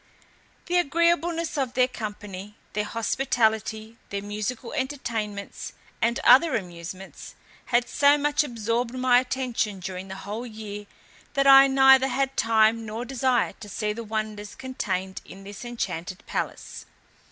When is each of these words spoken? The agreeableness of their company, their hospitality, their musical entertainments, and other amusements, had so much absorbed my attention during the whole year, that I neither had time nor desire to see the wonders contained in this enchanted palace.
The 0.65 0.79
agreeableness 0.79 1.59
of 1.59 1.75
their 1.75 1.87
company, 1.87 2.55
their 2.73 2.85
hospitality, 2.85 3.97
their 4.09 4.23
musical 4.23 4.73
entertainments, 4.73 5.73
and 6.01 6.17
other 6.23 6.55
amusements, 6.55 7.35
had 7.65 7.87
so 7.87 8.17
much 8.17 8.43
absorbed 8.43 8.95
my 8.95 9.19
attention 9.19 9.79
during 9.79 10.07
the 10.07 10.15
whole 10.25 10.47
year, 10.47 10.87
that 11.35 11.45
I 11.45 11.67
neither 11.67 12.07
had 12.07 12.35
time 12.35 12.83
nor 12.83 13.05
desire 13.05 13.53
to 13.59 13.69
see 13.69 13.93
the 13.93 14.03
wonders 14.03 14.55
contained 14.55 15.21
in 15.23 15.43
this 15.43 15.63
enchanted 15.63 16.23
palace. 16.25 16.87